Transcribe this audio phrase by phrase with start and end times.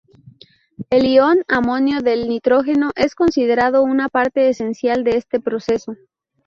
[0.89, 5.95] El ion amonio del nitrógeno es considerado una parte esencial de este proceso.